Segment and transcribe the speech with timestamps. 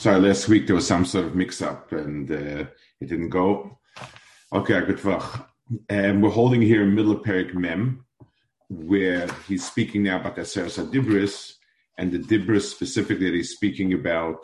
[0.00, 2.64] sorry, last week there was some sort of mix up and uh,
[3.00, 3.78] it didn't go.
[4.50, 5.44] Okay, good vach.
[5.90, 8.06] Um, we're holding here in middle of Perek Mem,
[8.70, 11.52] where he's speaking now about the Aseres Dibris,
[11.98, 14.38] and the Dibris specifically that he's speaking about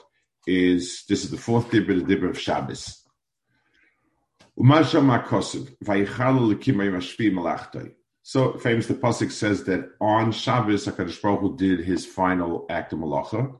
[0.46, 3.02] is this is the fourth Dibra, the Dibra of Shabbos.
[8.22, 12.92] So famous the pasuk says that on Shabbos Hakadosh Baruch Hu did his final act
[12.92, 13.58] of malacha.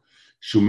[0.49, 0.67] So the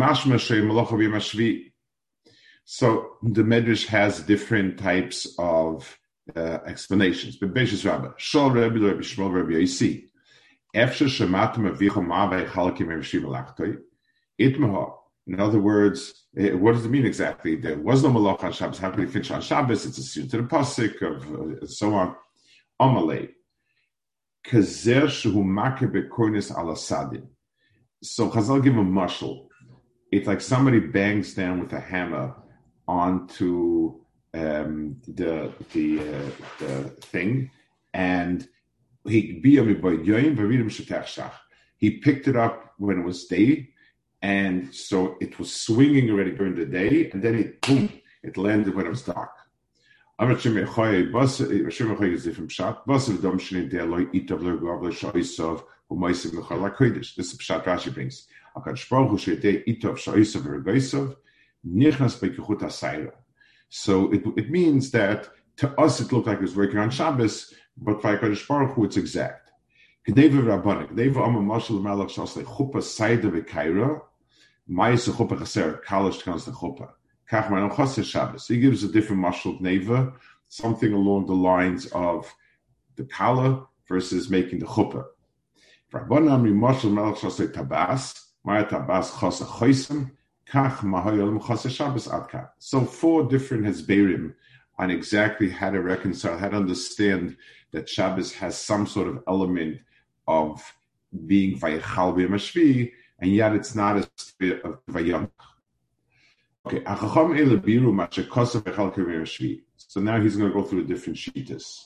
[3.44, 6.00] Medrash has different types of
[6.36, 7.38] uh, explanations.
[7.38, 10.08] But Beishis Rabba, Shol Rebbe Rebbe Shmuel Rebbe Yisi.
[10.76, 11.78] Efshe shematim.
[14.42, 14.94] Itmaha.
[15.28, 17.58] In other words, eh, what does it mean exactly?
[17.58, 18.80] There was no malach on Shabbos.
[18.80, 19.86] How could he finish on Shabbos?
[19.86, 22.16] It's a suit to the pasuk of uh, so on.
[22.82, 23.30] Amalei.
[24.44, 27.28] Kazer shehu makeh bekornis ala sadin.
[28.02, 29.47] So Chazal give a mushal.
[30.12, 32.36] It's like somebody bangs down with a hammer
[32.88, 34.00] onto
[34.34, 37.52] um, the the uh, the thing,
[37.94, 38.48] and
[39.08, 39.42] he
[41.78, 43.70] he picked it up when it was day,
[44.22, 47.92] and so it was swinging already during the day, and then it boom,
[48.24, 49.32] it landed when it was dark.
[55.90, 58.28] This is Pshat Rashi brings.
[63.70, 67.54] So it, it means that to us it looked like it was working on Shabbos,
[67.78, 69.52] but for HaKadosh Baruch Hu it's exact.
[70.08, 74.02] Kedeva Rabbanik, Kedeva Amma Mashal Malach Shasle Chuppah Saida V'kaira,
[74.70, 76.92] Mayis Chuppah Chaser, Kalish Tkanos the Chuppah.
[77.30, 78.48] Kach Manon Chaser Shabbos.
[78.48, 80.14] He gives a different Mashal Neva,
[80.48, 82.34] something along the lines of
[82.96, 84.66] the Kala versus making the
[85.92, 86.08] Chuppah.
[86.08, 88.24] Rabbanim Amri Mashal Malach Shasle Tabas,
[92.60, 94.34] so four different Hezberim
[94.80, 97.36] on exactly how to reconcile, how to understand
[97.72, 99.82] that Shabbos has some sort of element
[100.26, 100.64] of
[101.26, 105.30] being Vayechal Mashvi, and yet it's not a spirit of Vayam.
[106.66, 106.84] Okay,
[109.90, 111.84] so now he's going to go through the different shitas.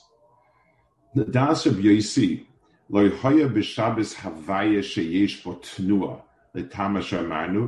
[1.14, 2.46] The Das of Yosi,
[2.91, 6.27] Loy Hoya b'Shabbos Havaya sheyesh bo tnua.
[6.57, 7.67] לתמה שאמרנו,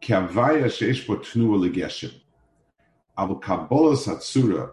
[0.00, 2.08] כי הוויה שיש בו תנועה לגשם.
[3.18, 4.66] אבל קבולס הצורה,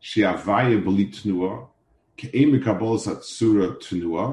[0.00, 1.56] שהוויה בלי תנועה,
[2.16, 4.30] כאין מקבולס הצורה תנועה,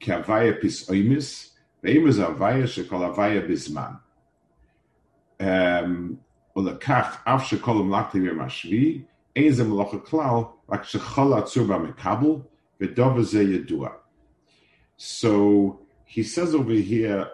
[0.00, 3.92] כהוויה פסאוימיס, ואימא זה הוויה שכל הוויה בזמן.
[5.42, 5.44] Um,
[6.56, 9.02] ולקח אף שכל המלאכתי מהשביעי,
[9.36, 12.52] אין זה מלאכה כלל, רק שכל עצור במקבל, ודובר זה ידוע.
[14.97, 17.29] so he says over here,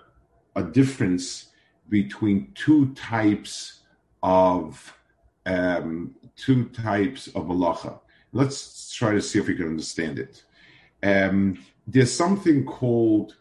[0.56, 1.48] a difference
[1.90, 3.82] between two types
[4.22, 4.98] of
[5.46, 8.00] um, two types of malacha.
[8.32, 10.44] Let's try to see if we can understand it.
[11.04, 13.36] Um, there's something called.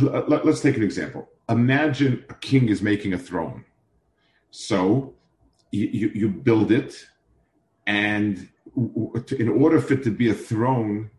[0.00, 1.28] Let, us take an example.
[1.48, 3.64] Imagine a king is making a throne.
[4.50, 5.14] So
[5.72, 7.06] you, you, you build it,
[7.86, 11.10] and in order for it to be a throne,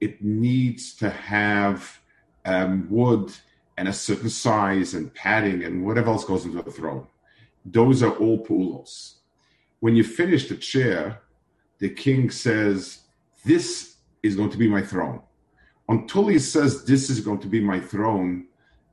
[0.00, 2.00] it needs to have
[2.44, 3.32] um, wood
[3.78, 7.06] and a certain size and padding and whatever else goes into a throne.
[7.64, 9.16] Those are all pulos.
[9.80, 11.20] When you finish the chair,
[11.78, 13.00] the king says,
[13.44, 15.20] This is going to be my throne.
[15.88, 18.46] Until he says, This is going to be my throne,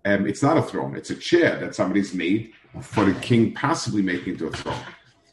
[0.05, 2.51] um, it's not a throne, it's a chair that somebody's made
[2.81, 4.83] for the king possibly making into a throne.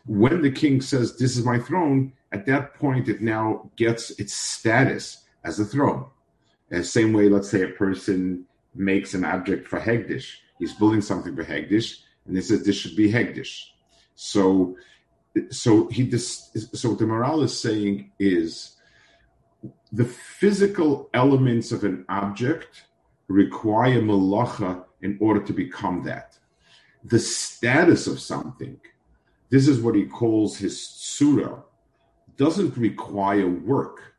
[0.07, 4.35] When the king says, This is my throne, at that point it now gets its
[4.35, 6.07] status as a throne.
[6.69, 10.35] The same way, let's say a person makes an object for Hegdish.
[10.59, 13.65] He's building something for Hegdish, and he says this should be Hegdish.
[14.15, 14.77] So,
[15.51, 18.77] so he dis, so what the Maharal is saying is
[19.93, 22.85] the physical elements of an object
[23.27, 26.39] require malacha in order to become that.
[27.05, 28.79] The status of something,
[29.49, 31.63] this is what he calls his surah,
[32.43, 34.11] doesn't require work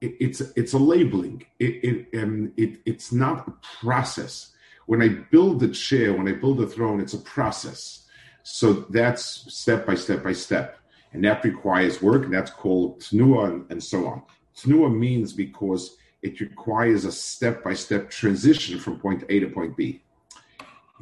[0.00, 1.44] it, it's it's a labeling.
[1.58, 4.52] It, it, um, it it's not a process.
[4.86, 8.06] When I build the chair, when I build the throne, it's a process.
[8.42, 10.78] So that's step by step by step.
[11.12, 14.22] And that requires work, and that's called tnua and, and so on.
[14.56, 19.76] Tnua means because it requires a step by step transition from point A to point
[19.76, 20.02] B.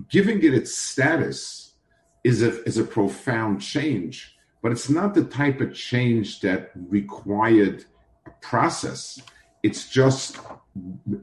[0.08, 1.74] Giving it its status
[2.24, 7.84] is a, is a profound change, but it's not the type of change that required
[8.26, 9.20] a process.
[9.62, 10.38] It's just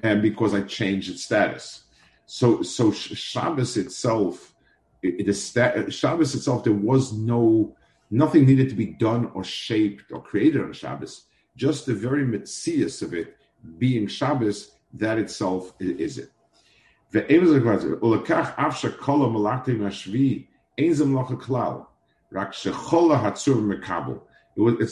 [0.04, 1.84] and because I changed its status.
[2.26, 4.54] So, so Shabbos itself,
[5.02, 7.76] the sta- Shabbos itself, there was no
[8.12, 11.26] nothing needed to be done or shaped or created on Shabbos.
[11.56, 13.38] Just the very mitzias of it
[13.78, 16.31] being Shabbos, that itself is it.
[22.35, 22.67] It's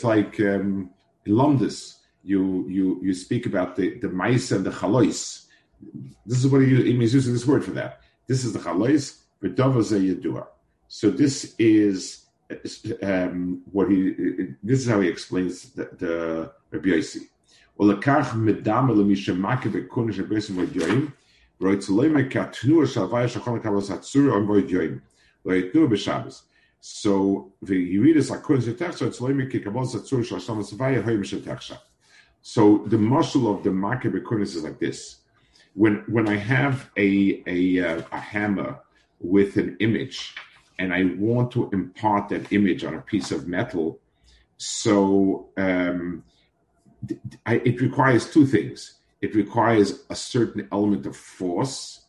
[0.05, 0.91] like um,
[1.27, 5.47] Lomdus, you you you speak about the the mice and the chalois.
[6.27, 8.01] This is what he, he's using this word for that.
[8.27, 10.47] This is the chalois yedua.
[10.89, 12.27] So this is
[13.03, 14.15] um, what he.
[14.63, 17.29] This is how he explains the, the Rabbi Yossi.
[17.81, 21.09] ולקח מדם למי שמכה בקונש הבסם וידיועים,
[21.61, 24.99] רויצלוימה כתנוע של הוויה שכל לקבלת הצורה או וידיועים,
[25.47, 26.49] לא יתנוע בשבס.
[26.86, 31.78] So the you read Yiridis Akunis Etechsha, it's Loimi Kikabos Atzur Shlashtam Asavaya Hoimish Etechsha.
[32.42, 35.20] So the muscle of the market Akunis is like this.
[35.76, 38.82] When, when I have a, a, uh, a hammer
[39.22, 40.36] with an image
[40.78, 44.02] and I want to impart that image on a piece of metal,
[44.58, 46.26] so um,
[47.46, 48.96] I, it requires two things.
[49.22, 52.02] It requires a certain element of force,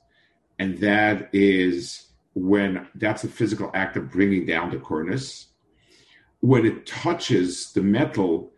[0.59, 5.47] and that is when that's a physical act of bringing down the cornice.
[6.41, 8.53] When it touches the metal,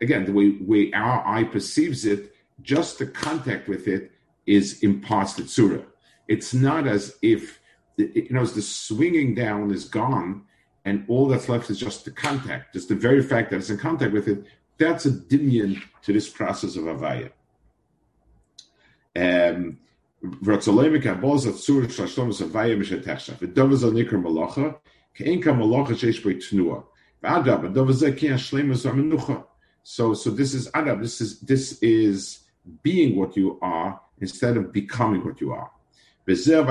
[0.00, 2.32] again, the way, way our eye perceives it,
[2.62, 4.12] just the contact with it
[4.46, 5.84] is imparts tzura.
[6.26, 7.60] It's not as if,
[7.96, 10.44] you know, as the swinging down is gone
[10.84, 12.72] and all that's left is just the contact.
[12.72, 14.44] Just the very fact that it's in contact with it,
[14.78, 17.30] that's a dimion to this process of Avaya.
[19.16, 19.78] Um,
[29.82, 31.00] so, so this is adab.
[31.00, 32.40] This is this is
[32.82, 35.70] being what you are instead of becoming what you are.
[36.26, 36.64] Bezer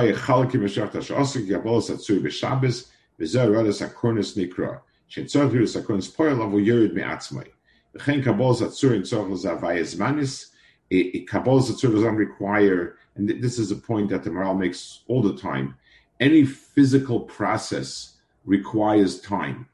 [11.91, 15.75] doesn't require and this is a point that the Maharal makes all the time,
[16.19, 19.67] any physical process requires time.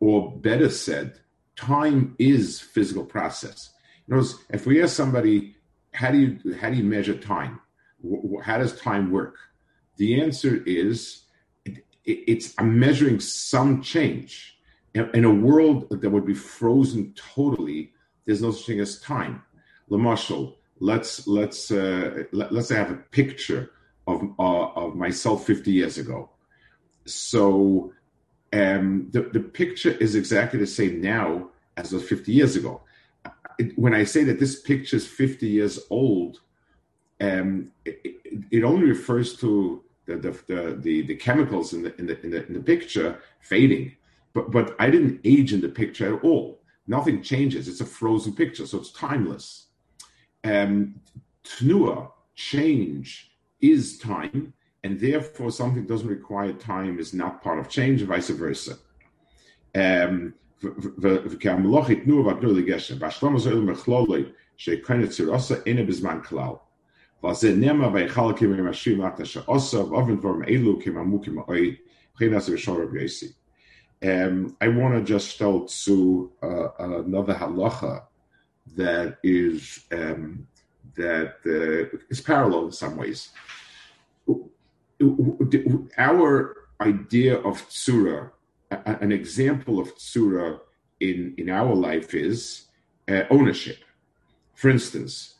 [0.00, 1.20] Or better said,
[1.56, 3.70] time is physical process.
[4.08, 5.56] In if we ask somebody,
[5.92, 7.60] how do you how do you measure time?
[8.42, 9.36] How does time work?
[9.96, 11.22] The answer is
[11.64, 14.58] it, it's I'm measuring some change.
[14.94, 17.92] In a world that would be frozen totally,
[18.24, 19.42] there's no such thing as time.
[19.90, 23.70] Lamashal, let's let's uh, let, us have a picture
[24.06, 26.30] of uh, of myself 50 years ago.
[27.04, 27.92] So
[28.52, 32.82] um, the the picture is exactly the same now as was 50 years ago.
[33.58, 36.40] It, when I say that this picture is 50 years old,
[37.20, 38.16] um, it,
[38.50, 42.30] it, only refers to the the, the, the, the chemicals in the, in the, in
[42.30, 43.96] the in the picture fading,
[44.34, 46.60] but but I didn't age in the picture at all.
[46.86, 47.66] Nothing changes.
[47.66, 49.65] It's a frozen picture, so it's timeless
[50.44, 51.00] um,
[51.44, 54.52] tnua, change, is time,
[54.84, 58.78] and therefore something doesn't require time is not part of change, and vice versa.
[59.74, 60.34] Um,
[74.02, 78.02] Um I want to just tell to uh, another halacha
[78.74, 80.46] that is um,
[80.96, 83.30] that uh, is parallel in some ways.
[85.98, 88.30] Our idea of tsura
[88.70, 90.60] an example of tsura
[91.00, 92.66] in, in our life is
[93.08, 93.78] uh, ownership.
[94.54, 95.34] For instance,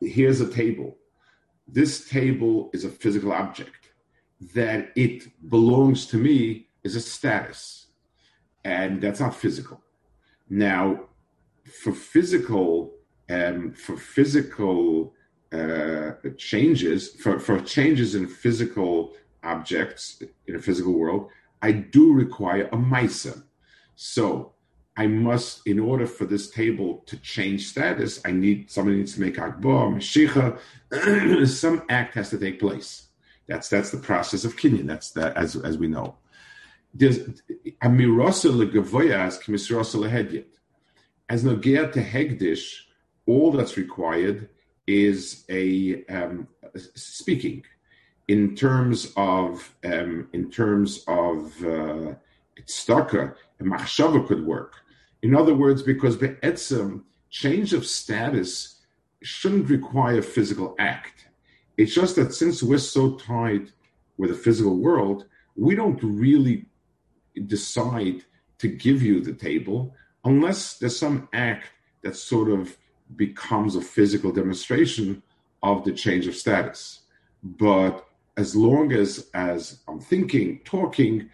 [0.00, 0.96] here's a table.
[1.66, 3.92] This table is a physical object.
[4.54, 7.86] That it belongs to me is a status,
[8.64, 9.80] and that's not physical.
[10.48, 11.04] Now,
[11.64, 12.94] for physical,
[13.30, 15.14] um, for physical
[15.52, 21.30] uh, changes, for, for changes in physical objects in a physical world,
[21.62, 23.44] I do require a Misa.
[23.96, 24.54] So
[24.96, 29.20] I must, in order for this table to change status, I need somebody needs to
[29.20, 30.58] make Akbar, Mashiach,
[31.48, 33.08] some act has to take place.
[33.46, 34.86] That's that's the process of kinyan.
[34.86, 36.16] That's that as as we know.
[36.94, 37.18] There's
[37.82, 38.50] amirasa
[39.42, 40.46] k'misrasa lehedyet.
[41.28, 42.80] As nogea to hegdish,
[43.26, 44.48] all that's required
[44.86, 47.64] is a um, speaking
[48.28, 52.14] in terms of um, in terms of uh,
[52.60, 54.74] tzedakah, machshava could work.
[55.22, 58.80] In other words, because be'etzem change of status
[59.22, 61.26] shouldn't require physical act.
[61.78, 63.72] It's just that since we're so tied
[64.18, 65.26] with the physical world,
[65.56, 66.66] we don't really
[67.46, 68.24] decide
[68.58, 71.68] to give you the table unless there's some act
[72.02, 72.76] that sort of
[73.16, 75.22] becomes a physical demonstration
[75.62, 77.00] of the change of status.
[77.42, 81.30] But as long as as I'm thinking, talking,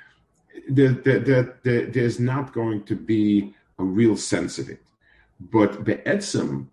[0.68, 4.82] there, there, there, there's not going to be a real sense of it.
[5.40, 6.66] But be'etzem,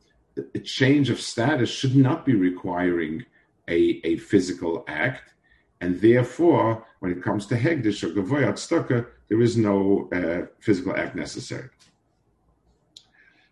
[0.53, 3.25] a change of status should not be requiring
[3.67, 5.33] a, a physical act,
[5.81, 10.95] and therefore, when it comes to hegdish or gavoyat stucker, there is no uh, physical
[10.95, 11.69] act necessary.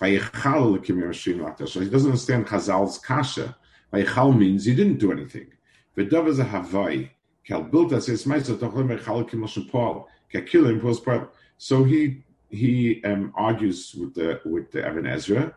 [0.00, 3.56] So he doesn't understand Chazal's kasha.
[3.92, 5.46] Vayichal means he didn't do anything.
[5.96, 7.10] V'dav is a havai.
[7.48, 8.08] Vayichal
[11.58, 15.54] So he he um, argues with the with the Ibn Ezra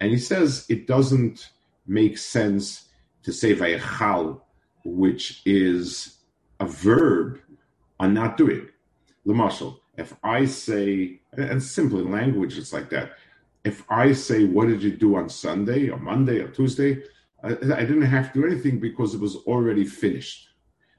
[0.00, 1.50] and he says it doesn't
[1.86, 2.88] make sense
[3.22, 4.40] to say vayachal,
[4.84, 6.18] which is
[6.60, 7.40] a verb,
[8.00, 8.68] on not doing.
[9.26, 13.12] Lamashal, if I say, and simple in language, it's like that.
[13.64, 17.02] If I say, What did you do on Sunday or Monday or Tuesday?
[17.42, 20.48] I, I didn't have to do anything because it was already finished.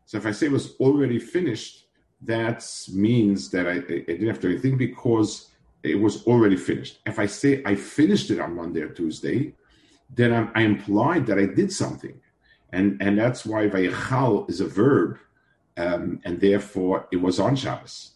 [0.05, 1.85] So if I say it was already finished,
[2.21, 5.51] that means that I, I didn't have to do anything because
[5.83, 6.99] it was already finished.
[7.05, 9.53] If I say I finished it on Monday or Tuesday,
[10.09, 12.19] then I'm, I implied that I did something,
[12.73, 15.17] and and that's why vayichal is a verb,
[15.77, 18.13] um, and therefore it was on Shabbos.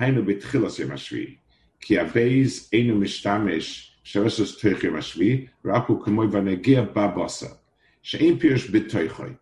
[0.00, 1.38] Hainu betchilas mashvi
[1.80, 7.56] ki enu mishtamesh shevesos toiche mashvi raku k'moi vanegea babasa
[8.02, 9.36] she'en Pirish b'toichoi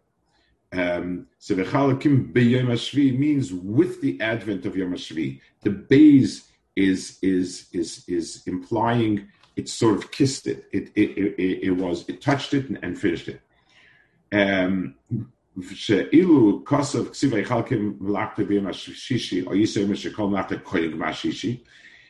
[0.73, 5.41] um, so v'chalakim b'yom hashvi means with the advent of Yom Hashvi.
[5.62, 10.67] The base is is is is implying it sort of kissed it.
[10.73, 13.41] It it, it, it was it touched it and, and finished it.
[14.31, 14.95] Um,
[15.62, 21.63] שאילו כוסף כסיב היחלקים ולקת ביום השישי, או יסוים שכל נחת קודם מהשישי,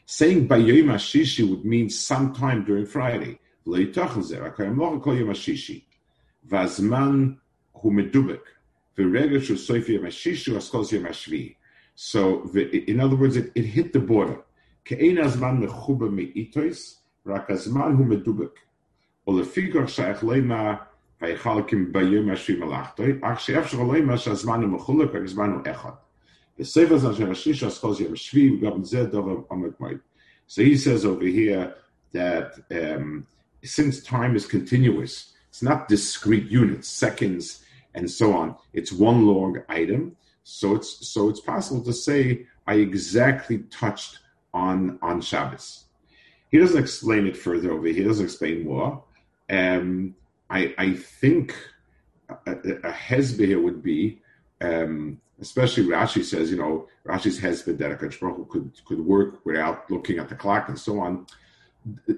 [0.08, 3.36] saying by יום השישי would mean sometime during Friday.
[3.68, 5.80] לא יתוכן זה, רק המלאכה כל יום השישי.
[6.44, 7.30] והזמן
[7.72, 8.50] הוא מדובק.
[11.96, 14.40] So, the, in other words, it, it hit the border.
[14.86, 18.60] כאין הזמן מחובר מאיתויס, רק הזמן הוא מדובק.
[19.28, 20.76] ולפיכך שייך לימה
[21.22, 25.92] ויחלקים ביום השביעי מלאכתוי, אך שאפשר לימה שהזמן הוא מחולק, רק הזמן הוא אחד.
[26.60, 29.98] בספר הזה של השישי, אז כל זה יום השביעי, וגם זה דבר עומד מועד.
[30.50, 31.74] So he says over here
[32.12, 33.26] that um,
[33.64, 37.64] since time is continuous, it's not discrete units, seconds,
[37.96, 38.56] and so on.
[38.74, 40.16] It's one long item.
[40.44, 44.20] So it's so it's possible to say I exactly touched
[44.54, 45.86] on on Shabbos.
[46.52, 47.96] He doesn't explain it further over here.
[47.96, 49.04] He doesn't explain more.
[49.50, 50.16] Um,
[50.51, 51.55] I I think
[52.47, 54.21] a, a hezbollah here would be,
[54.61, 60.19] um, especially Rashi says, you know, Rashi's hezbollah that a could could work without looking
[60.19, 61.27] at the clock and so on.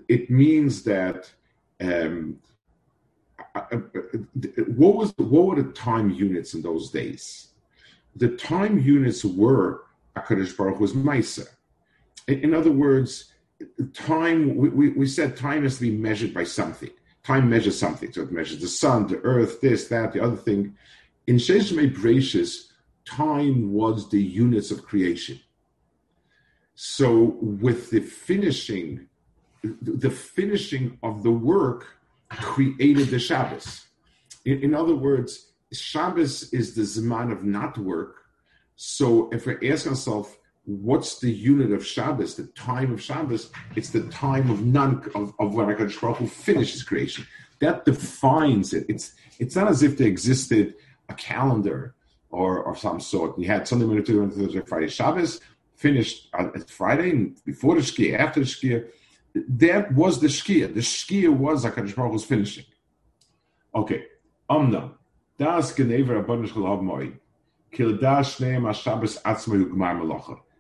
[0.09, 1.31] It means that
[1.81, 2.41] um,
[4.77, 7.49] what was what were the time units in those days?
[8.17, 9.85] The time units were
[10.17, 11.47] Hakadosh Baruch was Maisa.
[12.27, 13.33] In, other words,
[13.93, 16.91] time we, we, said time has to be measured by something.
[17.31, 20.75] Time measures something, so it measures the sun, the earth, this, that, the other thing.
[21.29, 22.73] In Sheshme Bereshis,
[23.05, 25.39] time was the units of creation.
[26.75, 29.07] So with the finishing,
[29.63, 31.87] the finishing of the work
[32.31, 33.87] created the Shabbos.
[34.45, 38.25] In, in, other words, Shabbos is the Zman of not work.
[38.75, 40.31] So if we ask ourselves,
[40.64, 43.50] what's the unit of Shabbos, the time of Shabbos?
[43.76, 47.26] It's the time of none of, of when HaKadosh Baruch Hu finishes creation.
[47.61, 48.87] that defines it.
[48.88, 50.75] It's it's not as if there existed
[51.09, 51.95] a calendar
[52.31, 53.38] or or some sort.
[53.38, 55.40] You had Sunday, Monday, Tuesday, Thursday, Friday, Shabbos,
[55.76, 58.88] finished on Friday, before the Shkia, after the Shkia.
[59.35, 60.75] That was the Shkia.
[60.75, 62.64] The Shkia was HaKadosh Baruch was finishing.
[63.75, 64.05] Okay.
[64.50, 64.95] Omnam.
[65.38, 67.12] Das Genever Abonish Gelav Moi.
[67.71, 70.40] Kil Das Shneim HaShabbos Atzma Yugmar Melacha.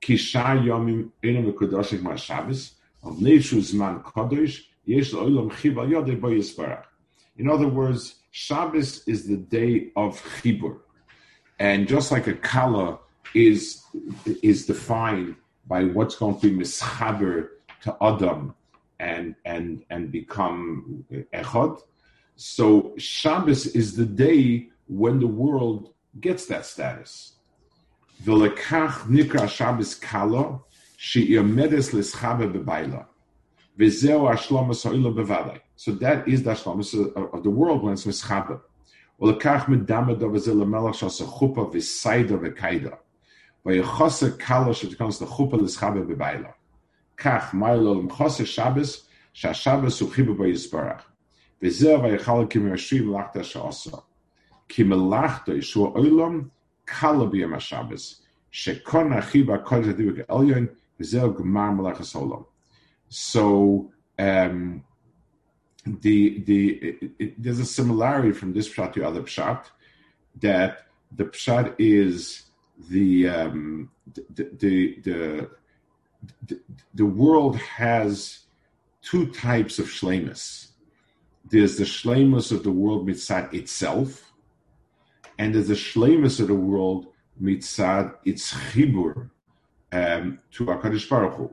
[0.00, 0.08] bo yizbarach.
[0.08, 4.02] Ki shar yomim ma Shabbos, zman
[4.84, 6.82] yesh yodei bo.
[7.36, 10.80] In other words, Shabbos is the day of chibur.
[11.58, 12.98] And just like a kala
[13.34, 13.82] is
[14.42, 17.48] is defined by what's going to be mischaber
[17.82, 18.54] to Adam
[18.98, 21.80] and and and become echad,
[22.36, 27.36] so Shabbos is the day when the world gets that status.
[28.24, 30.66] V'lekach nikra Shabbos kalo
[30.98, 33.06] she'yomedes l'schabe bebayla.
[33.78, 35.60] V'zeu ha'shlomas ha'ila bevadai.
[35.76, 36.94] So that is the shlomas
[37.32, 38.60] of the world when it's mischabe.
[39.18, 42.98] V'lekach medama dovazel l'melach shasa chupa v'saida v'kaida.
[43.64, 46.52] V'yachose kalo she'tikons l'chupa l'schabe bebayla.
[47.16, 51.04] Kach ma'ilo l'mchose Shabbos she'ashabbos u'chibu b'yisparach.
[51.62, 54.02] V'zeu v'yachalakim yashri melachta she'asa.
[54.68, 56.50] Ki melachta yishua oilam
[58.52, 60.68] shekona chiba kol zedivik elyon.
[63.08, 64.84] So, um,
[65.86, 69.64] the, the, it, it, there's a similarity from this pshat to other pshat,
[70.40, 72.42] that the pshat is
[72.90, 73.90] the, um,
[74.34, 76.60] the, the, the,
[76.92, 78.40] the, world has
[79.00, 80.68] two types of shlemus.
[81.50, 84.29] There's the shlemus of the world mitzad itself,
[85.40, 87.06] and there's the shlemus of the world
[87.42, 89.30] mitzad its chibur
[89.90, 91.50] um, to Hakadosh Baruch Hu.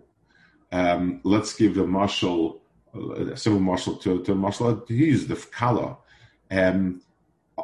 [0.73, 2.61] Um, let's give the marshal
[2.93, 5.97] a civil marshal to, to marshal he's the kala.
[6.51, 7.01] Um,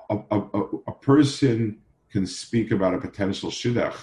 [0.10, 0.40] a, a,
[0.88, 3.98] a, person can speak about a potential shidduch,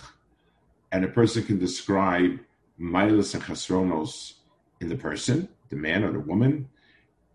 [0.92, 2.38] and a person can describe
[2.78, 4.34] milas and chasronos
[4.80, 6.68] in the person, the man or the woman,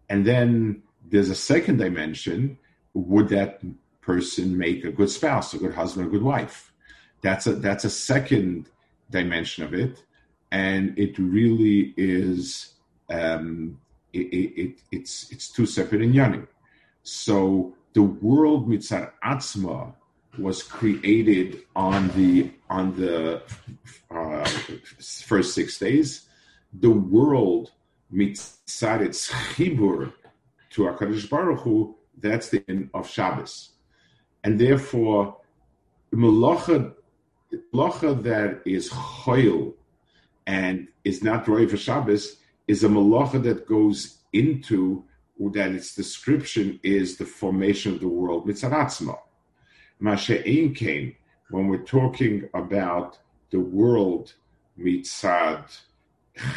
[0.10, 2.60] and then there's a second dimension.
[2.93, 3.62] Would that
[4.06, 6.72] person make a good spouse, a good husband, a good wife?
[7.22, 8.70] That's a that's a second
[9.10, 10.04] dimension of it,
[10.52, 12.74] and it really is
[13.10, 13.80] um,
[14.13, 14.28] it,
[14.63, 16.48] it, it's it's two separate inyanim.
[17.04, 19.94] So the world mitzar atzma
[20.38, 23.41] was created on the on the
[24.12, 24.46] uh,
[25.26, 26.28] first six days.
[26.74, 27.72] The world
[28.13, 30.13] mitzar its chibur
[30.72, 31.96] to Hakadosh Baruch Hu.
[32.18, 33.72] That's the end of Shabbos,
[34.45, 35.38] and therefore
[36.13, 36.93] malacha
[38.23, 39.73] that is choil
[40.45, 45.03] and is not roy for Shabbos is a malacha that goes into
[45.51, 49.17] that its description is the formation of the world mitzaratzma.
[50.01, 51.15] Mashe'in came
[51.49, 53.17] when we're talking about
[53.49, 54.36] the world
[54.79, 55.65] mitzad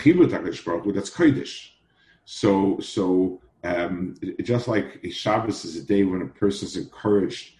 [0.02, 1.70] chibut that's kodesh.
[2.26, 7.54] So so um, just like Shabbos is a day when a person is encouraged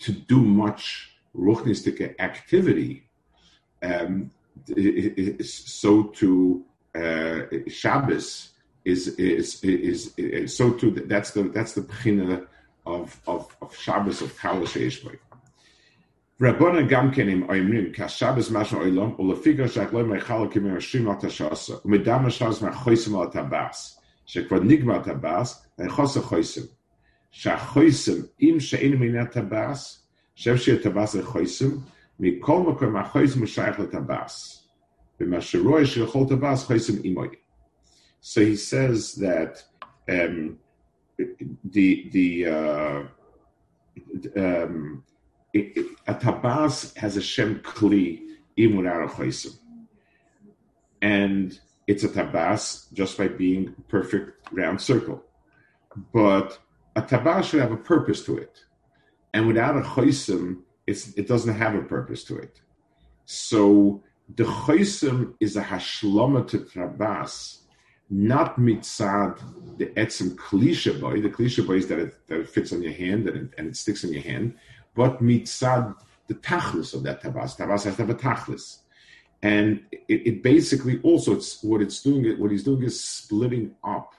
[0.00, 3.08] to do much ruchnistic activity,
[3.82, 4.30] um,
[5.42, 8.50] so to uh, Shabbos
[8.84, 10.90] is, is is, is so too.
[10.90, 12.46] That's the that's the pchina
[12.86, 15.18] of of of Shabbos of Kala Sheishboy.
[16.40, 21.20] Rabbana Gamken im Oimrim ka Shabbos mashma oilam ulefiga shak lo mechal kim yashim al
[21.20, 26.68] tashasa umedam Shabbos ma choisim al tabas shekvar nigma tabas vechosa choisim
[27.33, 31.69] שהחויסם, אם שאין מיני טבס, חושב שיהיה טבס לחויסם,
[32.19, 34.67] מכל מקום החויסם הוא שייך לטבס.
[35.19, 37.27] ומה שרואה שלכל טבס חויסם אימוי.
[38.21, 39.63] So he says that
[40.09, 40.57] um,
[41.63, 43.03] the the uh,
[44.35, 45.03] um,
[45.53, 48.21] it, it, a tabas has a shem kli
[48.57, 49.57] imun
[51.01, 55.23] and it's a tabas just by being a perfect round circle.
[56.13, 56.59] But
[56.96, 58.64] a tabas should have a purpose to it,
[59.32, 62.60] and without a choisim, it doesn't have a purpose to it.
[63.24, 64.02] So
[64.34, 67.58] the choisim is a hashlama to tabas
[68.10, 69.38] not mitzad
[69.78, 72.92] the etzim klisha boy, the klisha boy is that it, that it fits on your
[72.92, 74.54] hand and it, and it sticks in your hand,
[74.94, 75.94] but mitzad
[76.26, 77.56] the tachlis of that tabas.
[77.56, 78.78] Tabas has to have a tachlis.
[79.42, 84.14] And it, it, basically also it's what it's doing what he's doing is splitting up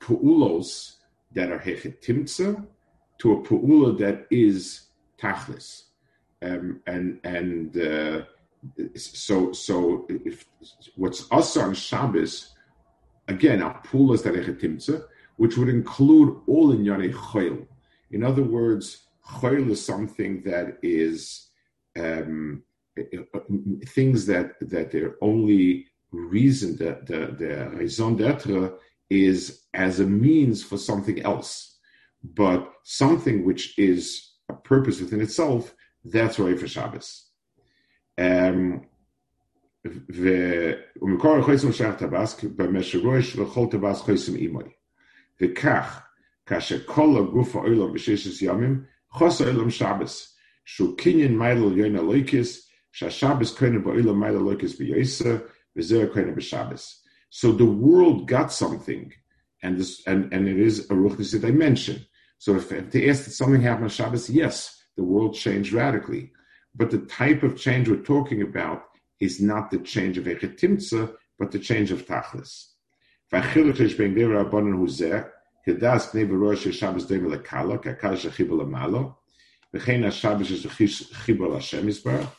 [0.00, 0.95] pu'ulos
[1.36, 2.66] that are hechetimtza
[3.18, 5.84] to a pu'ula that is tachlis.
[6.42, 8.22] Um, and and uh,
[8.96, 10.46] so so if
[10.96, 12.54] what's us on Shabbos
[13.28, 15.02] again are pulas that are
[15.36, 17.66] which would include all in yane choil.
[18.10, 21.48] In other words, choil is something that is
[21.98, 22.62] um,
[23.86, 28.78] things that that their only reason that the the raison d'être
[29.09, 31.77] is as a means for something else,
[32.23, 35.73] but something which is a purpose within itself.
[36.03, 37.27] That's why for Shabbos.
[38.17, 38.85] Um,
[40.09, 44.63] ומקור החויסם שייך טבס במשך ראש לכל טבס חויסם אימוי.
[45.41, 46.01] וכך,
[46.45, 53.57] כאשר כל הגוף העולם בששת ימים, חוס העולם שבס, שהוא קניין מייל יוין הלויקס, שהשבס
[53.57, 55.37] קוין בעולם מייל הלויקס בייסר,
[55.75, 57.04] וזה הקוין בשבס.
[57.29, 59.13] So the world got something,
[59.63, 62.05] and this, and, and it is a ruchnis dimension.
[62.37, 64.55] So if, if they ask that something happened on Shabbos, yes,
[64.97, 66.31] the world changed radically.
[66.75, 68.83] But the type of change we're talking about
[69.19, 72.67] is not the change of Echetimtza, but the change of Tachlis.
[73.31, 75.21] והחילוק בין גבר הבונן הוא זה,
[75.65, 78.99] כדס פני בראש של שבס דומה לקלה, כקל שחיבר למעלה,
[79.73, 80.47] וכן השבס
[80.79, 82.29] יש חיבר להשם יסברך,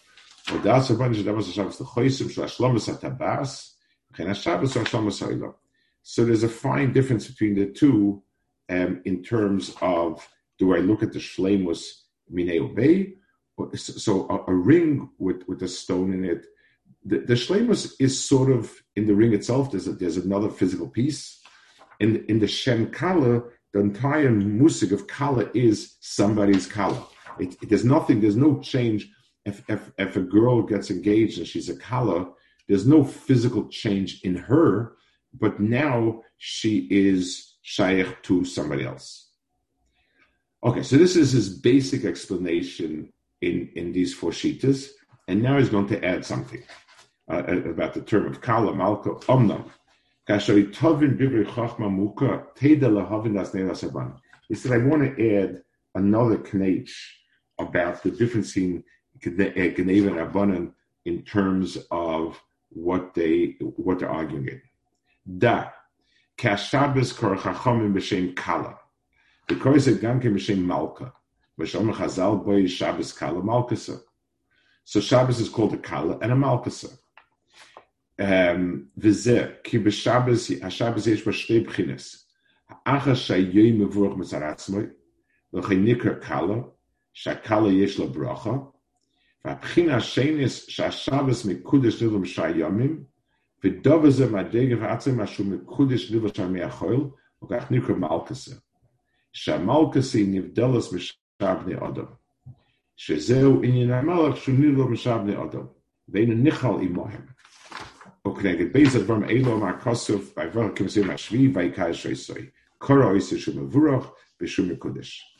[0.52, 3.75] ודס הבונן שדמוס השבס לחויסים של השלומס הטבס,
[4.13, 4.73] Okay, now Shabbos
[6.01, 8.23] So there's a fine difference between the two
[8.69, 12.01] um, in terms of do I look at the Shlemus
[12.33, 13.13] Minei Obey?
[13.75, 16.45] So a, a, ring with, with a stone in it.
[17.05, 20.87] The, the Shlemus is sort of in the ring itself, there's, a, there's another physical
[20.87, 21.39] piece.
[21.99, 23.43] In, in the Shem Kala,
[23.73, 27.03] the entire musik of Kala is somebody's Kala.
[27.39, 29.09] It, it, there's nothing, there's no change.
[29.45, 32.31] If, if, if a girl gets engaged and she's a Kala,
[32.67, 34.93] there's no physical change in her,
[35.33, 39.29] but now she is shaykh to somebody else.
[40.63, 44.89] Okay, so this is his basic explanation in in these four shitas,
[45.27, 46.63] and now he's going to add something
[47.31, 49.69] uh, about the term of kala malka omnam.
[50.29, 50.65] He said,
[54.73, 55.61] I want to add
[55.95, 56.91] another knech
[57.59, 58.83] about the difference in
[59.23, 60.73] Gneva and Abanan
[61.05, 64.61] in terms of what they what they're arguing in?
[65.39, 65.69] Da
[66.37, 68.77] kashabes kor chachamim b'shem kala.
[69.47, 71.13] Because it gamke b'shem malka.
[71.59, 74.01] B'shem chazal boy Shabbos kala malkasa.
[74.83, 76.97] So Shabbos is called a kala and a malkasa.
[78.19, 82.23] Um, v'zeh ki b'Shabbos Hashabbos yesh b'shtei b'chines.
[82.69, 84.91] Ha'achar shayyim mevuach mitzaratzmoy.
[85.53, 86.65] L'chei nikra kala.
[87.15, 88.71] Shakala yesh la bracha.
[89.46, 93.04] ברכה, והבחינה השנס שהשבס מקודש נבלם שעה ימים,
[93.64, 97.10] ודובר זה מהדגל העצם משהו מקודש נבלם שעה מהחול,
[97.44, 98.54] וכך נקרא מלכסה.
[99.32, 102.04] שהמלכסה נבדלס משעה בני אדם.
[102.96, 105.66] שזהו עניין המלך שהוא נבלם משעה בני אדם.
[106.08, 107.26] ואינו ניחל עמהם.
[108.28, 112.50] וכנגד בייס הדברים אלו אמר כוסף, בעבר כמסוים השביעי, ויקרא שויסוי.
[112.78, 115.35] קורא איסר שהוא מבורך, בשום מקודש.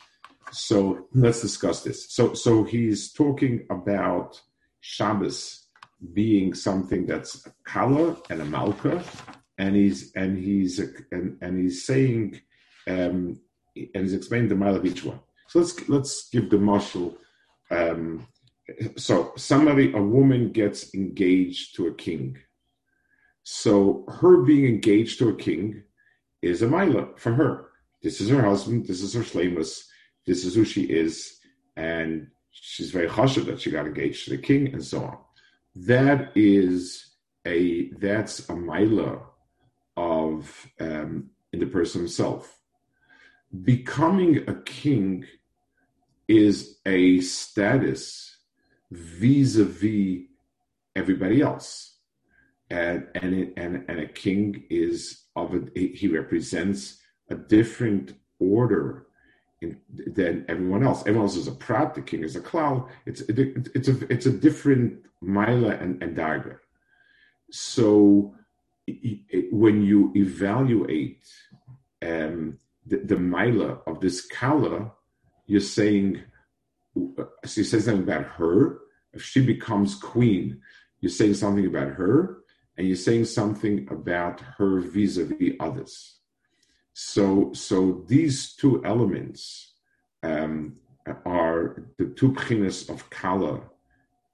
[0.50, 2.10] So let's discuss this.
[2.12, 4.40] So, so he's talking about
[4.80, 5.66] Shabbos
[6.12, 9.02] being something that's a kala and a malka,
[9.58, 10.78] and he's and he's
[11.10, 12.40] and, and he's saying,
[12.86, 13.40] um,
[13.76, 15.20] and he's explaining the mile of each one.
[15.48, 17.16] So let's let's give the marshal.
[17.70, 18.26] Um,
[18.96, 22.38] so somebody, a woman gets engaged to a king,
[23.42, 25.82] so her being engaged to a king
[26.42, 27.70] is a mila for her.
[28.02, 28.86] This is her husband.
[28.86, 29.87] This is her shlemus.
[30.28, 31.40] This is who she is,
[31.74, 35.18] and she's very chashav that she got engaged to the king, and so on.
[35.74, 37.14] That is
[37.46, 39.22] a that's a mila
[39.96, 42.60] of um, in the person himself.
[43.62, 45.24] Becoming a king
[46.28, 48.36] is a status
[48.90, 50.26] vis-a-vis
[50.94, 51.96] everybody else
[52.70, 56.98] and and it, and and a king is of a he represents
[57.30, 59.07] a different order
[59.60, 61.00] than everyone else.
[61.00, 61.94] Everyone else is a prat.
[61.94, 62.88] The king is a cloud.
[63.06, 66.60] It's it, it's a it's a different mila and, and dagger.
[67.50, 68.34] So
[69.50, 71.26] when you evaluate
[72.02, 74.92] um, the, the mila of this kala,
[75.46, 76.22] you're saying.
[77.44, 78.78] she says something about her.
[79.12, 80.60] If she becomes queen,
[81.00, 82.38] you're saying something about her
[82.78, 86.17] and you're saying something about her vis-a-vis others.
[87.00, 89.74] So, so these two elements
[90.24, 90.78] um,
[91.24, 93.60] are the two pchinas of kala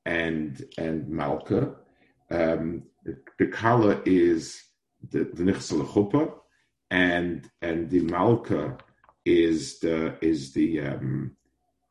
[0.07, 1.75] and and malka.
[2.31, 2.85] Um,
[3.39, 4.63] the, kala is
[5.11, 6.41] the, the nichsel
[6.91, 8.79] and and the malka
[9.27, 11.37] is the is the um,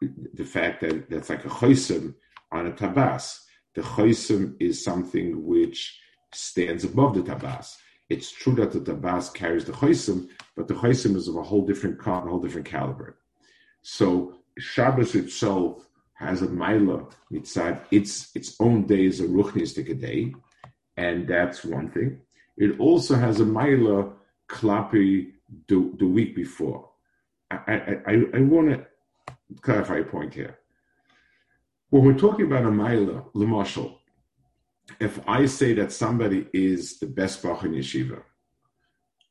[0.02, 2.16] the fact that that's like a chosim
[2.52, 3.42] on a tabas.
[3.76, 6.00] The chosim is something which
[6.34, 7.78] stands above the tabas.
[8.10, 11.66] It's true that the tabas carries the chosim, but the chosim is of a whole
[11.66, 13.18] different kind, a whole different caliber.
[13.82, 17.82] So Shabbos itself has a maila mitzad.
[17.92, 20.34] Its its own day is a ruchnistic day,
[20.98, 22.22] and that's one thing.
[22.58, 24.14] It also has a maila
[24.48, 25.32] klapi
[25.68, 26.90] the, the week before.
[27.52, 28.86] I, I, I want to
[29.62, 30.58] clarify a point here.
[31.90, 33.98] When we're talking about a maila, lemashal,
[35.00, 38.22] if I say that somebody is the best bach in yeshiva,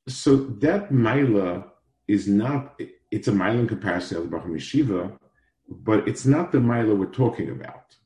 [0.08, 1.64] so that maila
[2.08, 5.16] is not, it's a maila in comparison to the bach in yeshiva,
[5.68, 7.96] but it's not the maila we're talking about.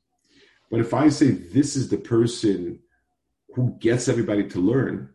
[0.70, 2.80] But if I say this is the person
[3.54, 5.10] who gets everybody to learn,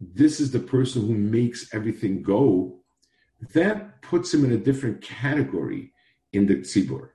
[0.00, 2.80] this is the person who makes everything go,
[3.54, 5.92] that puts him in a different category
[6.32, 7.10] in the tzibur.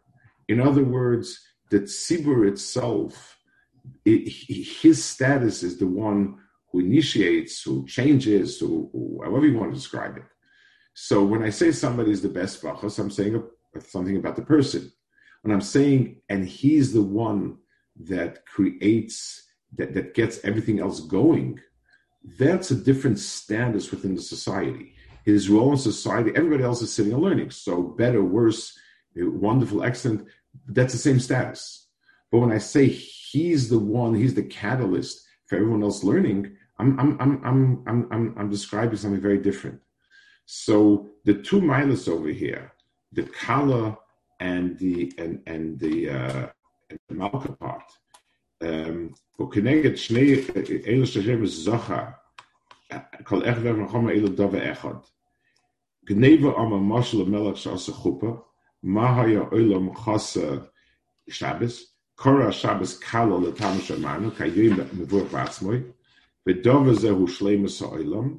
[0.47, 3.38] In other words, the tzibur itself,
[4.06, 6.38] his status is the one
[6.72, 10.24] who initiates, who changes, who, who, however you want to describe it.
[10.94, 13.44] So when I say somebody is the best bachas, I'm saying
[13.80, 14.91] something about the person.
[15.41, 17.58] When I'm saying, and he's the one
[18.06, 19.44] that creates,
[19.78, 21.60] that, that gets everything else going,
[22.38, 24.94] that's a different status within the society.
[25.26, 27.52] His role in society, everybody else is sitting and learning.
[27.52, 28.78] So better, worse,
[29.15, 30.28] wonderful, excellent,
[30.67, 31.88] that's the same status.
[32.32, 37.00] But when I say he's the one, he's the catalyst for everyone else learning, I'm
[37.00, 39.80] I'm I'm I'm I'm I'm, I'm describing something very different.
[40.46, 42.74] So the two milas over here,
[43.12, 43.98] the kala
[44.39, 46.48] and the and and the uh,
[46.89, 47.84] and the malka part.
[48.62, 49.13] Um,
[62.20, 65.81] קורא שבס קלו לטעם שמענו, כיום מבורך בעצמוי,
[66.46, 68.35] ודובר זהו שלמס העולם,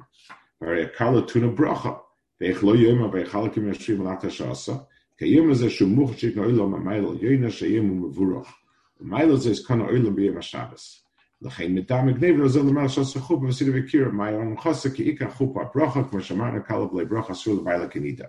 [0.60, 1.92] והרי הקלו תונה ברכה,
[2.40, 4.72] ואיך לא יום אבל חלקים ישרים מלאכת שעשה,
[5.18, 8.54] כיום הזה שהוא מוחשיק העולם המייל, יוינה שיום הוא מבורך.
[9.00, 11.02] Milo says kana oilam b'yem Shabbos.
[11.40, 15.26] L'chein midam ignev lo zel l'mal shas chupa v'sida v'kira my own chasa ki ika
[15.26, 18.28] chupa bracha k'ma shamana kalav le bracha sur l'vayla kenida.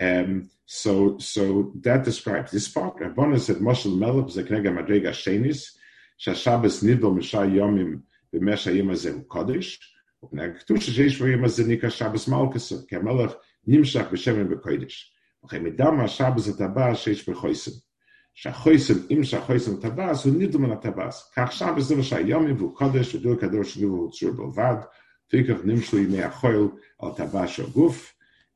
[0.00, 2.98] Um, so, so that describes this part.
[2.98, 5.76] Rabbanah said, Moshel Melech zeknega madrega shenis,
[6.18, 9.78] shashabes nidol misha yomim b'mesha yom hazeh kodesh,
[10.32, 13.32] וכתושה שיש בו יום הזה נקרא שבס מלכסו, כי המלך
[13.66, 15.12] נמשך בשמן בקודש.
[15.44, 17.70] וכן מדם השבס הטבע שיש בחויסם.
[18.34, 21.32] שהחויסם, אם שהחויסם טבעס, הוא נידו מן הטבעס.
[21.36, 24.76] כך שם בזמן שהיומים והוא קודש, ודור קדוש ניבו הוא צור בלבד,
[25.28, 26.68] תיקח נמשלו ימי החויל
[26.98, 28.14] על טבע של גוף,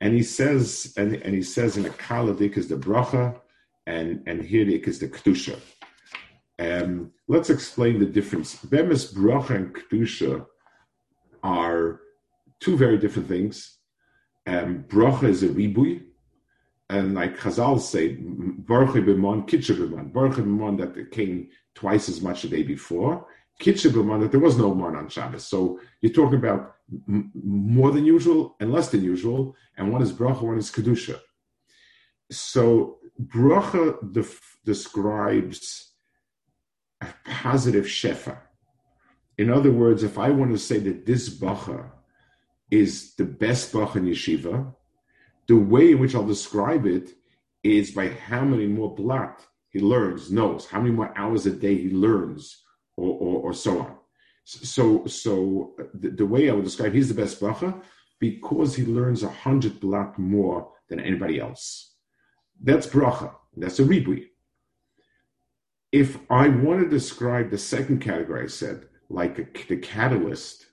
[0.00, 3.40] And he says, and, and he says in a kaladik is the bracha,
[3.86, 5.58] and and here is the kedusha.
[6.58, 8.56] Um, let's explain the difference.
[8.56, 10.46] Bemis bracha and kedusha
[11.42, 12.00] are
[12.60, 13.78] two very different things.
[14.46, 16.04] Um, bracha is a ribui,
[16.88, 22.42] and like Chazal say, Baruch b'mon, kitcha b'mon, Baruch b'mon that came twice as much
[22.42, 23.26] the day before.
[23.60, 25.46] Kitcha b'mon that there was no mon on Shabbos.
[25.46, 26.75] So you're talking about
[27.08, 31.20] m- more than usual and less than usual, and one is bracha, one is kedusha.
[32.30, 35.92] So bracha def- describes
[37.00, 38.38] a positive shefa.
[39.38, 41.90] In other words, if I want to say that this bracha
[42.70, 44.74] is the best bracha in yeshiva,
[45.46, 47.10] the way in which I'll describe it
[47.62, 51.76] is by how many more blat he learns, knows, how many more hours a day
[51.76, 52.62] he learns,
[52.96, 53.95] or, or, or so on.
[54.48, 57.82] So, so uh, the, the, way I would describe he's the best bracha
[58.20, 61.94] because he learns a hundred blat more than anybody else.
[62.62, 63.34] That's bracha.
[63.56, 64.26] That's a ribui.
[65.90, 70.66] If I want to describe the second category, I said, like a, the catalyst,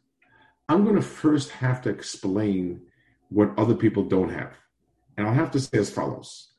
[0.69, 2.79] I'm going to first have to explain
[3.29, 4.53] what other people don't have.
[5.17, 6.53] And I'll have to say as follows.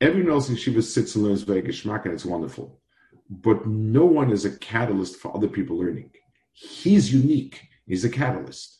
[0.00, 2.80] Everyone else in Shiva sits and learns very Geschmack, and it's wonderful.
[3.28, 6.10] But no one is a catalyst for other people learning.
[6.54, 7.68] He's unique.
[7.86, 8.78] He's a catalyst.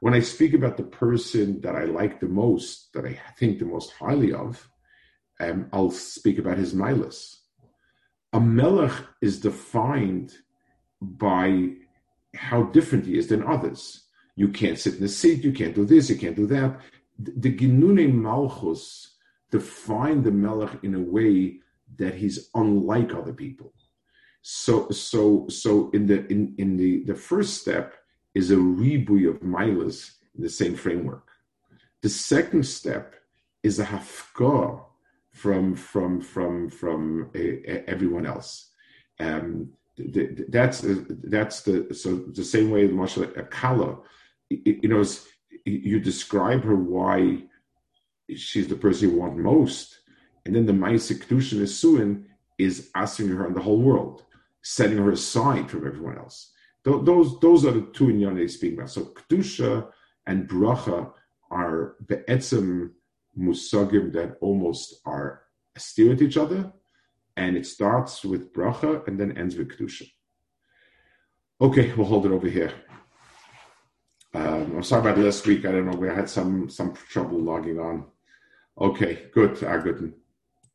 [0.00, 3.66] When I speak about the person that I like the most, that I think the
[3.66, 4.68] most highly of,
[5.40, 7.36] um, I'll speak about his milas.
[8.32, 10.34] A melech is defined
[11.00, 11.74] by
[12.34, 14.04] how different he is than others.
[14.36, 16.80] You can't sit in the seat, you can't do this, you can't do that.
[17.18, 19.16] The Ginune Malchus
[19.50, 21.60] define the melech in a way
[21.96, 23.72] that he's unlike other people.
[24.46, 27.94] So, so, so in the in, in the the first step
[28.34, 31.26] is a ribui of milas in the same framework.
[32.02, 33.14] The second step
[33.62, 34.84] is a hafkah
[35.32, 38.68] from from from from everyone else.
[39.18, 44.00] Um, that's that's the so the same way Masha Akala,
[44.50, 45.02] you know,
[45.64, 47.44] you describe her why
[48.36, 50.00] she's the person you want most,
[50.44, 52.24] and then the Ma'aseh Kedushin Esuin
[52.58, 54.22] is asking her on the whole world,
[54.64, 56.52] setting her aside from everyone else.
[56.84, 58.90] Those those are the two in they speak about.
[58.90, 59.88] So Kedusha
[60.26, 61.12] and Bracha
[61.50, 62.90] are be'etzem
[63.38, 65.42] musagim that almost are
[65.76, 66.72] steer at each other,
[67.36, 70.08] and it starts with bracha and then ends with kedusha.
[71.60, 72.72] Okay, we'll hold it over here.
[74.34, 75.64] Um, I'm sorry about last week.
[75.64, 75.96] I don't know.
[75.96, 78.06] We had some some trouble logging on.
[78.80, 79.62] Okay, good.
[79.64, 80.12] Ah, good.